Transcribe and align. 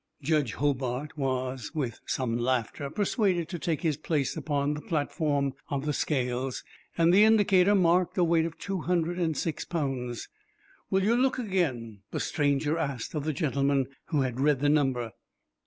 Judge 0.23 0.53
Hobart 0.53 1.15
was 1.15 1.75
with 1.75 1.99
some 2.07 2.35
laughter 2.35 2.89
persuaded 2.89 3.47
to 3.49 3.59
take 3.59 3.81
his 3.81 3.97
place 3.97 4.35
upon 4.35 4.73
the 4.73 4.81
platform 4.81 5.53
of 5.69 5.85
the 5.85 5.93
scales, 5.93 6.63
and 6.97 7.13
the 7.13 7.23
indicator 7.23 7.75
marked 7.75 8.17
a 8.17 8.23
weight 8.23 8.45
of 8.47 8.57
two 8.57 8.79
hundred 8.81 9.19
and 9.19 9.37
six 9.37 9.63
pounds. 9.63 10.27
"Will 10.89 11.03
you 11.03 11.15
look 11.15 11.37
again?" 11.37 12.01
the 12.09 12.19
stranger 12.19 12.79
asked 12.79 13.13
of 13.13 13.25
the 13.25 13.31
gentleman 13.33 13.89
who 14.07 14.21
had 14.21 14.39
read 14.39 14.59
the 14.59 14.69
number. 14.69 15.11